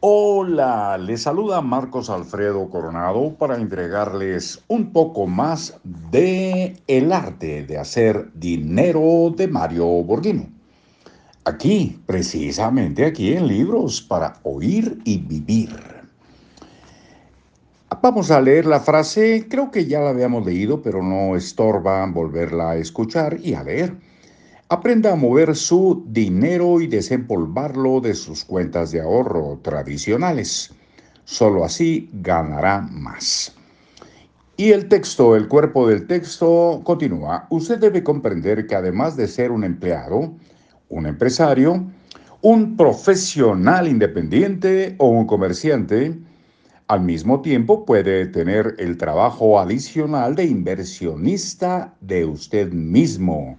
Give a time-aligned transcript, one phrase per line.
[0.00, 7.78] Hola, les saluda Marcos Alfredo Coronado para entregarles un poco más de el arte de
[7.78, 10.46] hacer dinero de Mario Borghino.
[11.44, 15.74] Aquí, precisamente aquí en Libros para Oír y Vivir.
[18.00, 22.70] Vamos a leer la frase, creo que ya la habíamos leído, pero no estorba volverla
[22.70, 23.96] a escuchar y a leer.
[24.70, 30.74] Aprenda a mover su dinero y desempolvarlo de sus cuentas de ahorro tradicionales.
[31.24, 33.56] Solo así ganará más.
[34.58, 37.46] Y el texto, el cuerpo del texto continúa.
[37.48, 40.34] Usted debe comprender que además de ser un empleado,
[40.90, 41.86] un empresario,
[42.42, 46.14] un profesional independiente o un comerciante,
[46.88, 53.56] al mismo tiempo puede tener el trabajo adicional de inversionista de usted mismo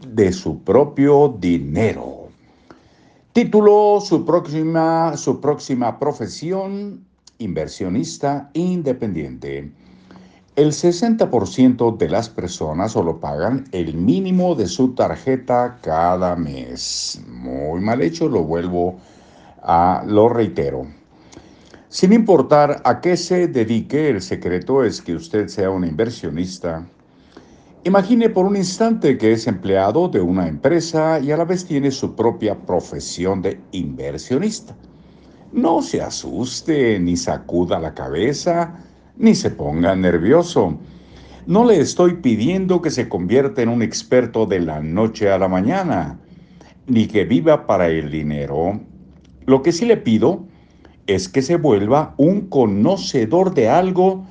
[0.00, 2.28] de su propio dinero.
[3.32, 7.04] Título, su próxima, su próxima profesión,
[7.38, 9.70] inversionista independiente.
[10.56, 17.20] El 60% de las personas solo pagan el mínimo de su tarjeta cada mes.
[17.28, 18.96] Muy mal hecho, lo vuelvo
[19.62, 20.86] a, lo reitero.
[21.90, 26.86] Sin importar a qué se dedique, el secreto es que usted sea un inversionista
[27.86, 31.92] Imagine por un instante que es empleado de una empresa y a la vez tiene
[31.92, 34.74] su propia profesión de inversionista.
[35.52, 38.74] No se asuste, ni sacuda la cabeza,
[39.16, 40.76] ni se ponga nervioso.
[41.46, 45.46] No le estoy pidiendo que se convierta en un experto de la noche a la
[45.46, 46.18] mañana,
[46.88, 48.80] ni que viva para el dinero.
[49.44, 50.44] Lo que sí le pido
[51.06, 54.26] es que se vuelva un conocedor de algo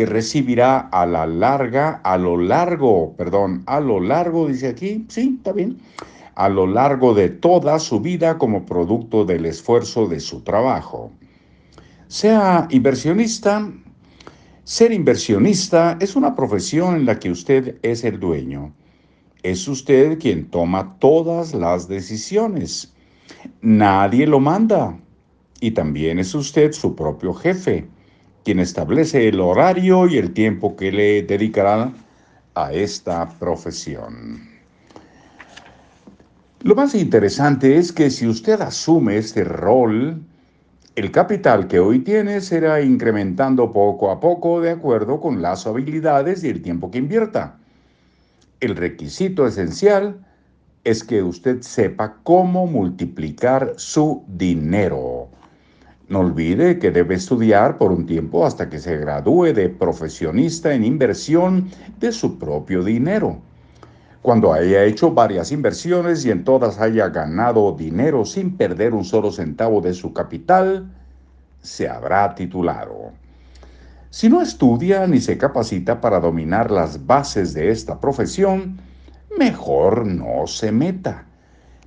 [0.00, 5.34] que recibirá a la larga, a lo largo, perdón, a lo largo, dice aquí, sí,
[5.36, 5.76] está bien,
[6.36, 11.12] a lo largo de toda su vida como producto del esfuerzo de su trabajo.
[12.08, 13.70] Sea inversionista,
[14.64, 18.72] ser inversionista es una profesión en la que usted es el dueño.
[19.42, 22.94] Es usted quien toma todas las decisiones.
[23.60, 24.98] Nadie lo manda.
[25.60, 27.86] Y también es usted su propio jefe
[28.44, 31.92] quien establece el horario y el tiempo que le dedicará
[32.54, 34.48] a esta profesión.
[36.62, 40.22] Lo más interesante es que si usted asume este rol,
[40.96, 46.44] el capital que hoy tiene será incrementando poco a poco de acuerdo con las habilidades
[46.44, 47.56] y el tiempo que invierta.
[48.60, 50.26] El requisito esencial
[50.84, 55.19] es que usted sepa cómo multiplicar su dinero.
[56.10, 60.82] No olvide que debe estudiar por un tiempo hasta que se gradúe de profesionista en
[60.82, 63.38] inversión de su propio dinero.
[64.20, 69.30] Cuando haya hecho varias inversiones y en todas haya ganado dinero sin perder un solo
[69.30, 70.92] centavo de su capital,
[71.62, 73.12] se habrá titulado.
[74.10, 78.80] Si no estudia ni se capacita para dominar las bases de esta profesión,
[79.38, 81.24] mejor no se meta,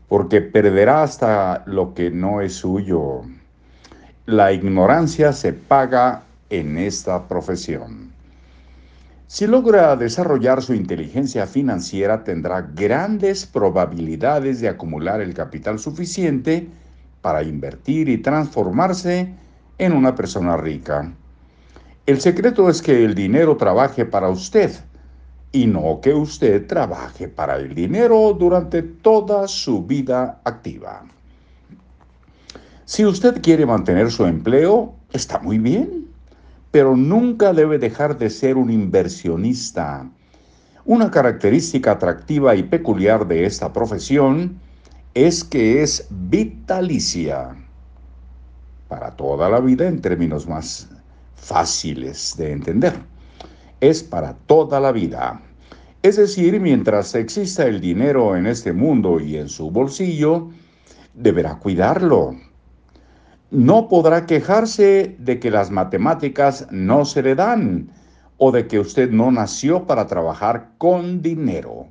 [0.07, 3.23] porque perderá hasta lo que no es suyo.
[4.25, 8.13] La ignorancia se paga en esta profesión.
[9.27, 16.69] Si logra desarrollar su inteligencia financiera, tendrá grandes probabilidades de acumular el capital suficiente
[17.21, 19.33] para invertir y transformarse
[19.77, 21.11] en una persona rica.
[22.05, 24.71] El secreto es que el dinero trabaje para usted
[25.51, 31.03] y no que usted trabaje para el dinero durante toda su vida activa.
[32.85, 36.07] Si usted quiere mantener su empleo, está muy bien,
[36.69, 40.09] pero nunca debe dejar de ser un inversionista.
[40.83, 44.59] Una característica atractiva y peculiar de esta profesión
[45.13, 47.55] es que es vitalicia
[48.89, 50.89] para toda la vida en términos más
[51.35, 52.95] fáciles de entender.
[53.79, 55.41] Es para toda la vida.
[56.01, 60.49] Es decir, mientras exista el dinero en este mundo y en su bolsillo,
[61.13, 62.35] deberá cuidarlo,
[63.53, 67.87] no podrá quejarse de que las matemáticas no se le dan
[68.37, 71.85] o de que usted no nació para trabajar con dinero.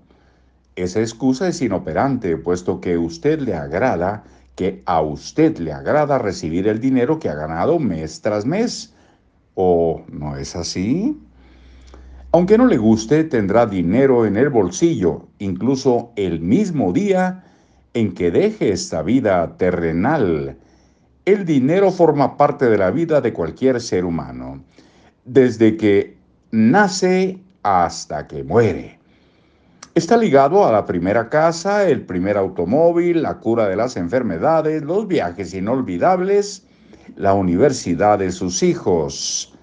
[0.75, 4.25] Esa excusa es inoperante, puesto que usted le agrada,
[4.57, 8.93] que a usted le agrada recibir el dinero que ha ganado mes tras mes.
[9.55, 11.17] ¿O no es así?
[12.33, 17.45] Aunque no le guste, tendrá dinero en el bolsillo, incluso el mismo día
[17.95, 20.57] en que deje esta vida terrenal
[21.25, 24.63] el dinero forma parte de la vida de cualquier ser humano,
[25.25, 26.17] desde que
[26.51, 28.99] nace hasta que muere.
[29.95, 35.07] Está ligado a la primera casa, el primer automóvil, la cura de las enfermedades, los
[35.07, 36.67] viajes inolvidables,
[37.15, 39.55] la universidad de sus hijos.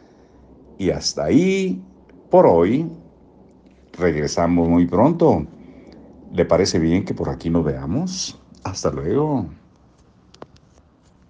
[0.78, 1.82] Y hasta ahí,
[2.30, 2.90] por hoy,
[3.98, 5.46] regresamos muy pronto.
[6.32, 8.40] ¿Le parece bien que por aquí nos veamos?
[8.64, 9.48] Hasta luego.